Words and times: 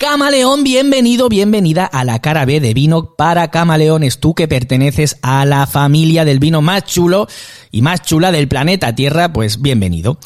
Camaleón, 0.00 0.62
bienvenido, 0.62 1.28
bienvenida 1.28 1.84
a 1.84 2.04
la 2.04 2.20
cara 2.20 2.44
B 2.44 2.60
de 2.60 2.72
vino 2.72 3.16
para 3.16 3.50
camaleones, 3.50 4.20
tú 4.20 4.32
que 4.32 4.46
perteneces 4.46 5.16
a 5.22 5.44
la 5.44 5.66
familia 5.66 6.24
del 6.24 6.38
vino 6.38 6.62
más 6.62 6.84
chulo 6.84 7.26
y 7.72 7.82
más 7.82 8.02
chula 8.02 8.30
del 8.30 8.46
planeta 8.46 8.94
Tierra, 8.94 9.32
pues 9.32 9.60
bienvenido. 9.60 10.20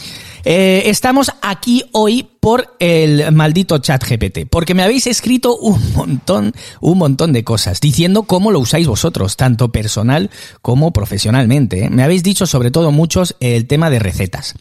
Eh, 0.45 0.83
estamos 0.87 1.31
aquí 1.41 1.85
hoy 1.93 2.29
por 2.41 2.75
el 2.81 3.31
maldito 3.33 3.79
chat 3.79 4.03
GPT, 4.03 4.49
porque 4.51 4.75
me 4.75 4.83
habéis 4.83 5.07
escrito 5.07 5.57
un 5.57 5.81
montón, 5.95 6.53
un 6.81 6.99
montón 6.99 7.33
de 7.33 7.45
cosas, 7.45 7.81
diciendo 7.81 8.25
cómo 8.25 8.51
lo 8.51 8.59
usáis 8.59 8.89
vosotros, 8.89 9.37
tanto 9.37 9.71
personal 9.71 10.31
como 10.61 10.93
profesionalmente. 10.93 11.85
¿eh? 11.85 11.91
Me 11.91 12.03
habéis 12.03 12.25
dicho 12.25 12.47
sobre 12.47 12.73
todo 12.73 12.91
muchos 12.91 13.37
el 13.39 13.67
tema 13.67 13.91
de 13.91 14.01
recetas. 14.01 14.55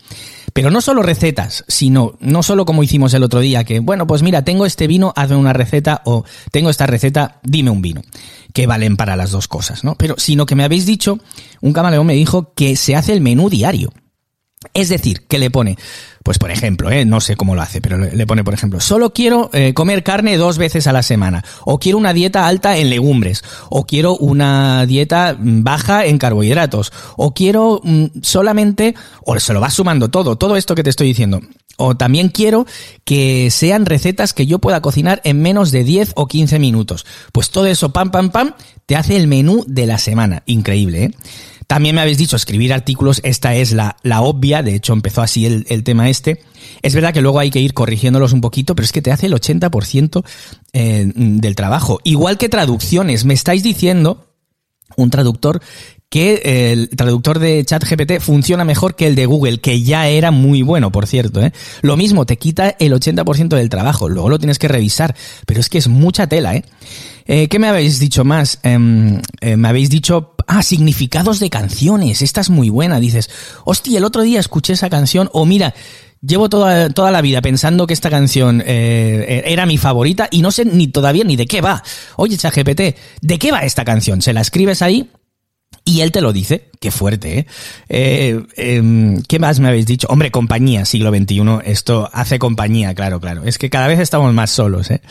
Pero 0.53 0.69
no 0.69 0.81
solo 0.81 1.01
recetas, 1.01 1.63
sino 1.67 2.15
no 2.19 2.43
solo 2.43 2.65
como 2.65 2.83
hicimos 2.83 3.13
el 3.13 3.23
otro 3.23 3.39
día, 3.39 3.63
que 3.63 3.79
bueno, 3.79 4.05
pues 4.05 4.21
mira, 4.21 4.43
tengo 4.43 4.65
este 4.65 4.85
vino, 4.85 5.13
hazme 5.15 5.37
una 5.37 5.53
receta, 5.53 6.01
o 6.05 6.25
tengo 6.51 6.69
esta 6.69 6.85
receta, 6.85 7.39
dime 7.41 7.71
un 7.71 7.81
vino, 7.81 8.01
que 8.53 8.67
valen 8.67 8.97
para 8.97 9.15
las 9.15 9.31
dos 9.31 9.47
cosas, 9.47 9.83
¿no? 9.83 9.95
Pero 9.95 10.15
sino 10.17 10.45
que 10.45 10.55
me 10.55 10.63
habéis 10.63 10.85
dicho, 10.85 11.19
un 11.61 11.73
camaleón 11.73 12.05
me 12.05 12.13
dijo 12.13 12.53
que 12.53 12.75
se 12.75 12.95
hace 12.95 13.13
el 13.13 13.21
menú 13.21 13.49
diario. 13.49 13.91
Es 14.73 14.89
decir, 14.89 15.25
que 15.27 15.39
le 15.39 15.49
pone, 15.49 15.75
pues 16.23 16.37
por 16.37 16.51
ejemplo, 16.51 16.91
¿eh? 16.91 17.03
no 17.03 17.19
sé 17.19 17.35
cómo 17.35 17.55
lo 17.55 17.63
hace, 17.63 17.81
pero 17.81 17.97
le 17.97 18.27
pone, 18.27 18.43
por 18.43 18.53
ejemplo, 18.53 18.79
solo 18.79 19.11
quiero 19.11 19.49
eh, 19.53 19.73
comer 19.73 20.03
carne 20.03 20.37
dos 20.37 20.59
veces 20.59 20.85
a 20.85 20.93
la 20.93 21.01
semana, 21.01 21.43
o 21.65 21.79
quiero 21.79 21.97
una 21.97 22.13
dieta 22.13 22.45
alta 22.45 22.77
en 22.77 22.91
legumbres, 22.91 23.43
o 23.69 23.87
quiero 23.87 24.15
una 24.17 24.85
dieta 24.85 25.35
mm, 25.37 25.63
baja 25.63 26.05
en 26.05 26.19
carbohidratos, 26.19 26.93
o 27.17 27.33
quiero 27.33 27.81
mm, 27.83 28.05
solamente, 28.21 28.93
o 29.25 29.39
se 29.39 29.53
lo 29.53 29.61
va 29.61 29.71
sumando 29.71 30.09
todo, 30.09 30.37
todo 30.37 30.55
esto 30.55 30.75
que 30.75 30.83
te 30.83 30.91
estoy 30.91 31.07
diciendo. 31.07 31.41
O 31.77 31.97
también 31.97 32.29
quiero 32.29 32.67
que 33.03 33.49
sean 33.49 33.87
recetas 33.87 34.33
que 34.33 34.45
yo 34.45 34.59
pueda 34.59 34.81
cocinar 34.81 35.21
en 35.23 35.41
menos 35.41 35.71
de 35.71 35.83
10 35.83 36.11
o 36.15 36.27
15 36.27 36.59
minutos. 36.59 37.07
Pues 37.31 37.49
todo 37.49 37.65
eso, 37.65 37.91
pam, 37.91 38.11
pam, 38.11 38.29
pam, 38.29 38.53
te 38.85 38.95
hace 38.95 39.17
el 39.17 39.25
menú 39.25 39.63
de 39.67 39.87
la 39.87 39.97
semana. 39.97 40.43
Increíble, 40.45 41.05
¿eh? 41.05 41.11
También 41.71 41.95
me 41.95 42.01
habéis 42.01 42.17
dicho 42.17 42.35
escribir 42.35 42.73
artículos, 42.73 43.21
esta 43.23 43.55
es 43.55 43.71
la, 43.71 43.95
la 44.03 44.23
obvia, 44.23 44.61
de 44.61 44.75
hecho 44.75 44.91
empezó 44.91 45.21
así 45.21 45.45
el, 45.45 45.65
el, 45.69 45.85
tema 45.85 46.09
este. 46.09 46.41
Es 46.81 46.93
verdad 46.93 47.13
que 47.13 47.21
luego 47.21 47.39
hay 47.39 47.49
que 47.49 47.61
ir 47.61 47.73
corrigiéndolos 47.73 48.33
un 48.33 48.41
poquito, 48.41 48.75
pero 48.75 48.83
es 48.83 48.91
que 48.91 49.01
te 49.01 49.09
hace 49.09 49.27
el 49.27 49.33
80% 49.33 50.21
eh, 50.73 51.09
del 51.15 51.55
trabajo. 51.55 52.01
Igual 52.03 52.37
que 52.37 52.49
traducciones, 52.49 53.23
me 53.23 53.33
estáis 53.33 53.63
diciendo 53.63 54.35
un 54.97 55.11
traductor 55.11 55.61
que 56.11 56.73
el 56.73 56.89
traductor 56.89 57.39
de 57.39 57.63
ChatGPT 57.63 58.19
funciona 58.19 58.65
mejor 58.65 58.95
que 58.95 59.07
el 59.07 59.15
de 59.15 59.25
Google, 59.25 59.61
que 59.61 59.81
ya 59.81 60.09
era 60.09 60.29
muy 60.29 60.61
bueno, 60.61 60.91
por 60.91 61.07
cierto. 61.07 61.41
¿eh? 61.41 61.53
Lo 61.81 61.95
mismo, 61.95 62.25
te 62.25 62.37
quita 62.37 62.75
el 62.79 62.91
80% 62.91 63.55
del 63.55 63.69
trabajo, 63.69 64.09
luego 64.09 64.27
lo 64.27 64.37
tienes 64.37 64.59
que 64.59 64.67
revisar, 64.67 65.15
pero 65.45 65.61
es 65.61 65.69
que 65.69 65.77
es 65.77 65.87
mucha 65.87 66.27
tela. 66.27 66.53
¿eh? 66.53 66.65
eh 67.27 67.47
qué 67.47 67.59
me 67.59 67.69
habéis 67.69 67.97
dicho 67.99 68.25
más? 68.25 68.59
Eh, 68.63 69.21
eh, 69.39 69.55
me 69.55 69.69
habéis 69.69 69.89
dicho, 69.89 70.35
ah, 70.47 70.63
significados 70.63 71.39
de 71.39 71.49
canciones, 71.49 72.21
esta 72.21 72.41
es 72.41 72.49
muy 72.49 72.67
buena. 72.67 72.99
Dices, 72.99 73.29
hostia, 73.63 73.97
el 73.97 74.03
otro 74.03 74.23
día 74.23 74.41
escuché 74.41 74.73
esa 74.73 74.89
canción, 74.89 75.29
o 75.31 75.45
mira, 75.45 75.73
Llevo 76.23 76.49
toda, 76.49 76.91
toda 76.91 77.09
la 77.09 77.21
vida 77.21 77.41
pensando 77.41 77.87
que 77.87 77.95
esta 77.95 78.11
canción 78.11 78.61
eh, 78.63 79.41
era 79.47 79.65
mi 79.65 79.79
favorita 79.79 80.27
y 80.29 80.43
no 80.43 80.51
sé 80.51 80.65
ni 80.65 80.85
todavía 80.85 81.23
ni 81.23 81.35
de 81.35 81.47
qué 81.47 81.61
va. 81.61 81.81
Oye, 82.15 82.37
ChatGPT, 82.37 82.95
¿de 83.21 83.39
qué 83.39 83.51
va 83.51 83.61
esta 83.61 83.83
canción? 83.83 84.21
Se 84.21 84.31
la 84.31 84.41
escribes 84.41 84.83
ahí 84.83 85.09
y 85.91 86.01
él 86.01 86.11
te 86.11 86.21
lo 86.21 86.31
dice. 86.31 86.69
Qué 86.79 86.89
fuerte, 86.89 87.39
¿eh? 87.39 87.45
eh, 87.89 88.41
eh 88.55 89.17
¿Qué 89.27 89.39
más 89.39 89.59
me 89.59 89.67
habéis 89.67 89.85
dicho? 89.85 90.07
Hombre, 90.09 90.31
compañía, 90.31 90.85
siglo 90.85 91.11
XXI. 91.11 91.41
Esto 91.65 92.09
hace 92.13 92.39
compañía, 92.39 92.95
claro, 92.95 93.19
claro. 93.19 93.43
Es 93.43 93.57
que 93.57 93.69
cada 93.69 93.87
vez 93.87 93.99
estamos 93.99 94.33
más 94.33 94.51
solos, 94.51 94.89
¿eh? 94.89 95.01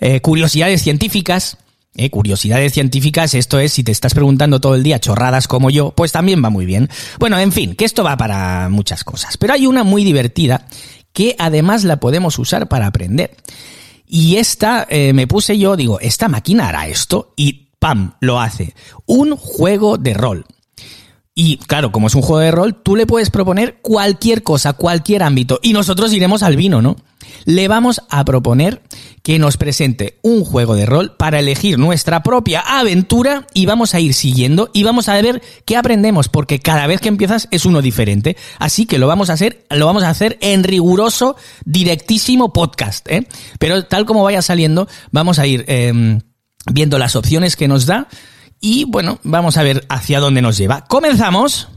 eh 0.00 0.20
curiosidades 0.20 0.82
científicas. 0.82 1.58
Eh, 1.96 2.08
curiosidades 2.08 2.72
científicas, 2.72 3.34
esto 3.34 3.58
es, 3.58 3.72
si 3.72 3.82
te 3.82 3.90
estás 3.90 4.14
preguntando 4.14 4.60
todo 4.60 4.76
el 4.76 4.84
día 4.84 5.00
chorradas 5.00 5.48
como 5.48 5.70
yo, 5.70 5.90
pues 5.90 6.12
también 6.12 6.42
va 6.42 6.48
muy 6.48 6.64
bien. 6.64 6.88
Bueno, 7.18 7.36
en 7.36 7.50
fin, 7.50 7.74
que 7.74 7.84
esto 7.84 8.04
va 8.04 8.16
para 8.16 8.68
muchas 8.68 9.02
cosas. 9.02 9.36
Pero 9.36 9.54
hay 9.54 9.66
una 9.66 9.82
muy 9.82 10.04
divertida 10.04 10.66
que 11.12 11.34
además 11.38 11.82
la 11.82 11.98
podemos 11.98 12.38
usar 12.38 12.68
para 12.68 12.86
aprender. 12.86 13.36
Y 14.06 14.36
esta, 14.36 14.86
eh, 14.88 15.12
me 15.12 15.26
puse 15.26 15.58
yo, 15.58 15.76
digo, 15.76 15.98
¿esta 15.98 16.28
máquina 16.28 16.68
hará 16.68 16.86
esto? 16.86 17.34
Y 17.36 17.69
¡pam! 17.80 18.14
lo 18.20 18.38
hace. 18.38 18.74
Un 19.06 19.36
juego 19.36 19.98
de 19.98 20.14
rol. 20.14 20.46
Y 21.34 21.56
claro, 21.56 21.90
como 21.90 22.08
es 22.08 22.14
un 22.14 22.22
juego 22.22 22.40
de 22.40 22.50
rol, 22.50 22.82
tú 22.82 22.96
le 22.96 23.06
puedes 23.06 23.30
proponer 23.30 23.78
cualquier 23.80 24.42
cosa, 24.42 24.74
cualquier 24.74 25.22
ámbito. 25.22 25.58
Y 25.62 25.72
nosotros 25.72 26.12
iremos 26.12 26.42
al 26.42 26.56
vino, 26.56 26.82
¿no? 26.82 26.96
Le 27.46 27.66
vamos 27.66 28.02
a 28.10 28.24
proponer 28.24 28.82
que 29.22 29.38
nos 29.38 29.56
presente 29.56 30.18
un 30.22 30.44
juego 30.44 30.74
de 30.74 30.84
rol 30.84 31.16
para 31.16 31.38
elegir 31.38 31.78
nuestra 31.78 32.22
propia 32.22 32.60
aventura 32.60 33.46
y 33.54 33.64
vamos 33.64 33.94
a 33.94 34.00
ir 34.00 34.12
siguiendo 34.12 34.70
y 34.74 34.82
vamos 34.82 35.08
a 35.08 35.20
ver 35.20 35.40
qué 35.64 35.76
aprendemos, 35.76 36.28
porque 36.28 36.58
cada 36.58 36.86
vez 36.86 37.00
que 37.00 37.08
empiezas 37.08 37.48
es 37.50 37.64
uno 37.64 37.80
diferente. 37.80 38.36
Así 38.58 38.84
que 38.84 38.98
lo 38.98 39.06
vamos 39.06 39.30
a 39.30 39.34
hacer, 39.34 39.64
lo 39.70 39.86
vamos 39.86 40.02
a 40.02 40.10
hacer 40.10 40.36
en 40.42 40.62
riguroso, 40.62 41.36
directísimo 41.64 42.52
podcast, 42.52 43.08
¿eh? 43.08 43.26
Pero 43.58 43.84
tal 43.86 44.04
como 44.04 44.24
vaya 44.24 44.42
saliendo, 44.42 44.88
vamos 45.10 45.38
a 45.38 45.46
ir 45.46 45.64
eh, 45.68 46.18
viendo 46.66 46.98
las 46.98 47.16
opciones 47.16 47.56
que 47.56 47.68
nos 47.68 47.86
da 47.86 48.08
y 48.60 48.84
bueno, 48.84 49.18
vamos 49.22 49.56
a 49.56 49.62
ver 49.62 49.86
hacia 49.88 50.20
dónde 50.20 50.42
nos 50.42 50.58
lleva. 50.58 50.84
Comenzamos. 50.86 51.68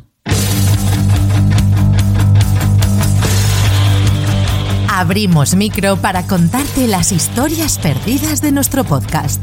Abrimos 4.89 5.55
micro 5.55 5.97
para 5.97 6.27
contarte 6.27 6.87
las 6.87 7.11
historias 7.11 7.79
perdidas 7.79 8.41
de 8.41 8.51
nuestro 8.51 8.83
podcast. 8.83 9.41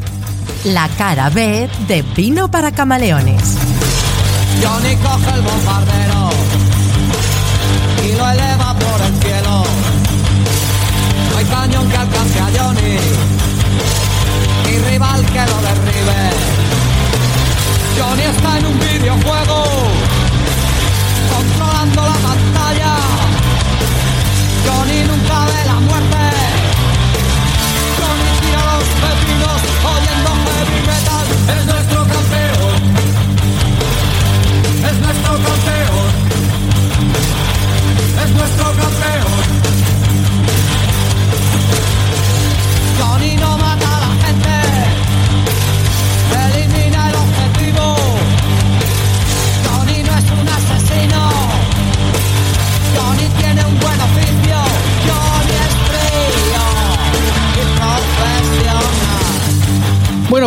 La 0.65 0.89
cara 0.91 1.29
B 1.31 1.69
de 1.89 2.03
Vino 2.15 2.51
para 2.51 2.73
Camaleones. 2.73 3.57
Johnny 4.63 4.95
coge 4.97 5.35
el 5.35 5.43
bombardero 5.43 6.10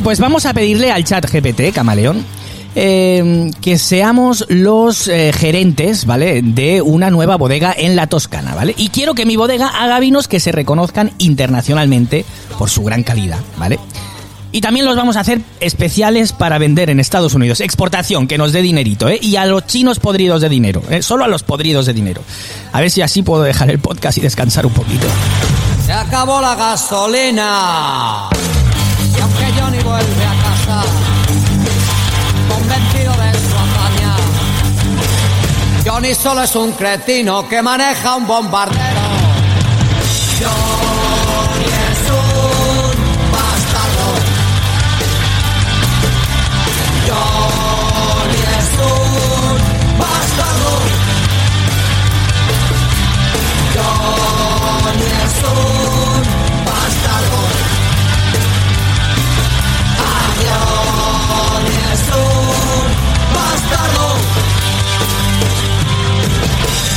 Pues 0.03 0.19
vamos 0.19 0.45
a 0.45 0.53
pedirle 0.53 0.91
al 0.91 1.05
chat 1.05 1.25
GPT, 1.31 1.73
camaleón, 1.73 2.25
eh, 2.75 3.49
que 3.61 3.77
seamos 3.77 4.45
los 4.49 5.07
eh, 5.07 5.31
gerentes, 5.31 6.05
¿vale? 6.05 6.41
De 6.41 6.81
una 6.81 7.09
nueva 7.09 7.37
bodega 7.37 7.73
en 7.75 7.95
la 7.95 8.07
Toscana, 8.07 8.53
¿vale? 8.53 8.75
Y 8.77 8.89
quiero 8.89 9.13
que 9.15 9.25
mi 9.25 9.37
bodega 9.37 9.69
haga 9.69 10.01
vinos 10.01 10.27
que 10.27 10.41
se 10.41 10.51
reconozcan 10.51 11.11
internacionalmente 11.19 12.25
por 12.59 12.69
su 12.69 12.83
gran 12.83 13.03
calidad, 13.03 13.39
¿vale? 13.57 13.79
Y 14.51 14.59
también 14.59 14.85
los 14.85 14.97
vamos 14.97 15.15
a 15.15 15.21
hacer 15.21 15.41
especiales 15.61 16.33
para 16.33 16.57
vender 16.57 16.89
en 16.89 16.99
Estados 16.99 17.33
Unidos. 17.33 17.61
Exportación, 17.61 18.27
que 18.27 18.37
nos 18.37 18.51
dé 18.51 18.61
dinerito, 18.61 19.07
¿eh? 19.07 19.17
Y 19.21 19.37
a 19.37 19.45
los 19.45 19.65
chinos 19.67 19.99
podridos 19.99 20.41
de 20.41 20.49
dinero, 20.49 20.83
¿eh? 20.89 21.01
Solo 21.01 21.23
a 21.23 21.29
los 21.29 21.43
podridos 21.43 21.85
de 21.85 21.93
dinero. 21.93 22.21
A 22.73 22.81
ver 22.81 22.91
si 22.91 23.01
así 23.01 23.23
puedo 23.23 23.41
dejar 23.43 23.69
el 23.71 23.79
podcast 23.79 24.17
y 24.17 24.21
descansar 24.21 24.65
un 24.65 24.73
poquito. 24.73 25.07
Se 25.85 25.93
acabó 25.93 26.41
la 26.41 26.55
gasolina. 26.55 28.29
Vuelve 29.93 30.25
a 30.25 30.33
casa, 30.41 30.81
convencido 32.49 33.11
de 33.11 33.31
su 33.37 33.55
hazaña, 33.55 34.15
Johnny 35.85 36.15
solo 36.15 36.41
es 36.41 36.55
un 36.55 36.71
cretino 36.71 37.47
que 37.47 37.61
maneja 37.61 38.15
un 38.15 38.25
bombardero. 38.25 38.92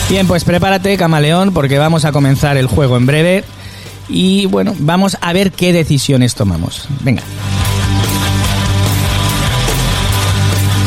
Bien, 0.08 0.26
pues 0.28 0.44
prepárate, 0.44 0.96
camaleón, 0.96 1.52
porque 1.52 1.78
vamos 1.78 2.04
a 2.04 2.12
comenzar 2.12 2.56
el 2.56 2.68
juego 2.68 2.96
en 2.96 3.06
breve. 3.06 3.44
Y 4.08 4.46
bueno, 4.46 4.74
vamos 4.78 5.18
a 5.20 5.32
ver 5.32 5.50
qué 5.50 5.72
decisiones 5.72 6.36
tomamos. 6.36 6.86
Venga. 7.00 7.22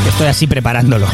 Estoy 0.07 0.27
así 0.27 0.47
preparándolo. 0.47 1.07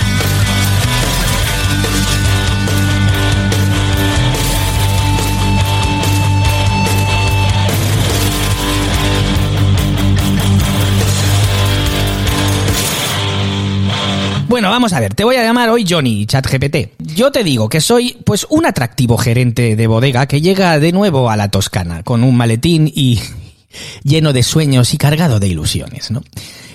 Bueno, 14.55 14.69
vamos 14.69 14.93
a 14.93 15.01
ver, 15.01 15.13
te 15.13 15.25
voy 15.25 15.35
a 15.35 15.43
llamar 15.43 15.69
hoy 15.69 15.85
Johnny, 15.85 16.25
ChatGPT. 16.25 16.93
Yo 16.99 17.29
te 17.29 17.43
digo 17.43 17.67
que 17.67 17.81
soy 17.81 18.15
pues 18.23 18.47
un 18.49 18.65
atractivo 18.65 19.17
gerente 19.17 19.75
de 19.75 19.87
bodega 19.87 20.27
que 20.27 20.39
llega 20.39 20.79
de 20.79 20.93
nuevo 20.93 21.29
a 21.29 21.35
la 21.35 21.49
Toscana 21.49 22.03
con 22.03 22.23
un 22.23 22.37
maletín 22.37 22.89
y 22.95 23.19
lleno 24.03 24.31
de 24.31 24.43
sueños 24.43 24.93
y 24.93 24.97
cargado 24.97 25.41
de 25.41 25.49
ilusiones, 25.49 26.09
¿no? 26.09 26.23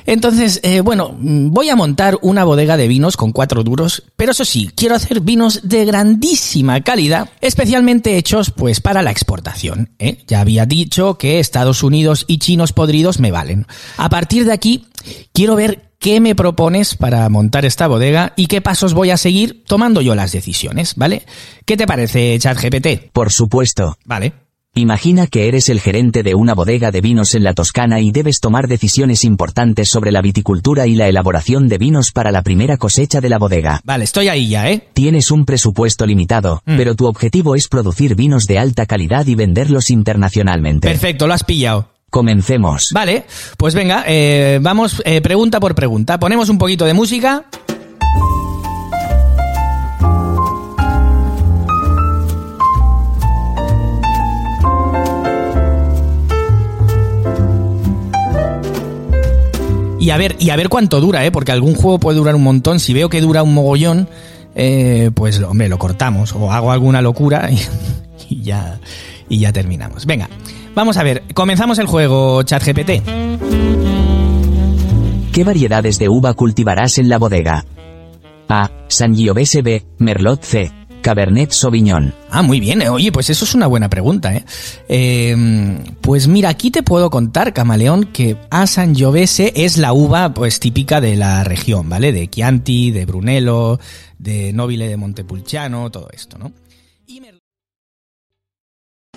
Entonces, 0.04 0.60
eh, 0.62 0.82
bueno, 0.82 1.16
voy 1.18 1.70
a 1.70 1.76
montar 1.76 2.18
una 2.20 2.44
bodega 2.44 2.76
de 2.76 2.86
vinos 2.86 3.16
con 3.16 3.32
cuatro 3.32 3.64
duros, 3.64 4.02
pero 4.14 4.32
eso 4.32 4.44
sí, 4.44 4.70
quiero 4.76 4.94
hacer 4.94 5.22
vinos 5.22 5.60
de 5.62 5.86
grandísima 5.86 6.82
calidad, 6.82 7.30
especialmente 7.40 8.18
hechos 8.18 8.50
pues 8.50 8.82
para 8.82 9.00
la 9.00 9.10
exportación. 9.10 9.88
¿eh? 9.98 10.22
Ya 10.26 10.40
había 10.40 10.66
dicho 10.66 11.16
que 11.16 11.40
Estados 11.40 11.82
Unidos 11.82 12.26
y 12.28 12.40
chinos 12.40 12.74
podridos 12.74 13.20
me 13.20 13.30
valen. 13.30 13.66
A 13.96 14.10
partir 14.10 14.44
de 14.44 14.52
aquí, 14.52 14.84
quiero 15.32 15.56
ver 15.56 15.89
qué 16.00 16.18
me 16.20 16.34
propones 16.34 16.96
para 16.96 17.28
montar 17.28 17.64
esta 17.66 17.86
bodega 17.86 18.32
y 18.34 18.46
qué 18.46 18.60
pasos 18.60 18.94
voy 18.94 19.10
a 19.10 19.16
seguir 19.18 19.62
tomando 19.66 20.00
yo 20.00 20.14
las 20.14 20.32
decisiones, 20.32 20.94
¿vale? 20.96 21.22
¿Qué 21.66 21.76
te 21.76 21.86
parece, 21.86 22.36
ChatGPT? 22.38 23.12
Por 23.12 23.30
supuesto. 23.30 23.96
Vale. 24.06 24.32
Imagina 24.74 25.26
que 25.26 25.48
eres 25.48 25.68
el 25.68 25.80
gerente 25.80 26.22
de 26.22 26.36
una 26.36 26.54
bodega 26.54 26.92
de 26.92 27.00
vinos 27.00 27.34
en 27.34 27.42
la 27.42 27.54
Toscana 27.54 28.00
y 28.00 28.12
debes 28.12 28.38
tomar 28.38 28.68
decisiones 28.68 29.24
importantes 29.24 29.88
sobre 29.88 30.12
la 30.12 30.22
viticultura 30.22 30.86
y 30.86 30.94
la 30.94 31.08
elaboración 31.08 31.68
de 31.68 31.76
vinos 31.76 32.12
para 32.12 32.30
la 32.30 32.42
primera 32.42 32.76
cosecha 32.76 33.20
de 33.20 33.28
la 33.28 33.38
bodega. 33.38 33.80
Vale, 33.84 34.04
estoy 34.04 34.28
ahí 34.28 34.48
ya, 34.48 34.70
¿eh? 34.70 34.88
Tienes 34.94 35.32
un 35.32 35.44
presupuesto 35.44 36.06
limitado, 36.06 36.62
Mm. 36.64 36.76
pero 36.76 36.94
tu 36.94 37.06
objetivo 37.06 37.56
es 37.56 37.66
producir 37.66 38.14
vinos 38.14 38.46
de 38.46 38.58
alta 38.60 38.86
calidad 38.86 39.26
y 39.26 39.34
venderlos 39.34 39.90
internacionalmente. 39.90 40.88
Perfecto, 40.88 41.26
lo 41.26 41.34
has 41.34 41.42
pillado. 41.44 41.88
Comencemos. 42.10 42.90
Vale, 42.92 43.24
pues 43.56 43.74
venga, 43.74 44.04
eh, 44.06 44.58
vamos 44.60 45.00
eh, 45.04 45.20
pregunta 45.20 45.60
por 45.60 45.76
pregunta. 45.76 46.18
Ponemos 46.18 46.48
un 46.48 46.58
poquito 46.58 46.84
de 46.84 46.92
música. 46.92 47.44
Y 60.00 60.10
a 60.10 60.16
ver, 60.16 60.34
y 60.40 60.50
a 60.50 60.56
ver 60.56 60.68
cuánto 60.68 61.00
dura, 61.00 61.24
¿eh? 61.24 61.30
Porque 61.30 61.52
algún 61.52 61.74
juego 61.74 62.00
puede 62.00 62.18
durar 62.18 62.34
un 62.34 62.42
montón. 62.42 62.80
Si 62.80 62.92
veo 62.92 63.08
que 63.08 63.20
dura 63.20 63.44
un 63.44 63.54
mogollón, 63.54 64.08
eh, 64.56 65.10
pues 65.14 65.40
hombre, 65.40 65.68
lo 65.68 65.78
cortamos. 65.78 66.34
O 66.34 66.50
hago 66.50 66.72
alguna 66.72 67.02
locura 67.02 67.50
y, 67.52 67.60
y 68.30 68.42
ya, 68.42 68.80
y 69.28 69.38
ya 69.38 69.52
terminamos. 69.52 70.06
Venga, 70.06 70.28
vamos 70.74 70.96
a 70.96 71.02
ver. 71.02 71.22
Comenzamos 71.34 71.78
el 71.78 71.86
juego, 71.86 72.42
ChatGPT. 72.42 73.02
¿Qué 75.32 75.44
variedades 75.44 75.98
de 75.98 76.08
uva 76.08 76.34
cultivarás 76.34 76.98
en 76.98 77.08
la 77.08 77.18
bodega? 77.18 77.64
A. 78.48 78.70
Sangiovese 78.88 79.62
B. 79.62 79.84
Merlot 79.98 80.42
C. 80.42 80.72
Cabernet 81.02 81.50
Sauvignon. 81.52 82.12
Ah, 82.30 82.42
muy 82.42 82.60
bien. 82.60 82.82
eh. 82.82 82.88
Oye, 82.90 83.10
pues 83.12 83.30
eso 83.30 83.44
es 83.46 83.54
una 83.54 83.66
buena 83.68 83.88
pregunta, 83.88 84.34
¿eh? 84.34 84.44
Eh, 84.88 85.78
Pues 86.02 86.28
mira, 86.28 86.50
aquí 86.50 86.70
te 86.70 86.82
puedo 86.82 87.08
contar, 87.08 87.54
camaleón, 87.54 88.04
que 88.06 88.36
A 88.50 88.66
Sangiovese 88.66 89.52
es 89.56 89.78
la 89.78 89.92
uva 89.94 90.34
pues 90.34 90.60
típica 90.60 91.00
de 91.00 91.16
la 91.16 91.42
región, 91.44 91.88
¿vale? 91.88 92.12
De 92.12 92.28
Chianti, 92.28 92.90
de 92.90 93.06
Brunello, 93.06 93.78
de 94.18 94.52
Nobile 94.52 94.88
de 94.88 94.96
Montepulciano, 94.98 95.90
todo 95.90 96.08
esto, 96.12 96.36
¿no? 96.36 96.52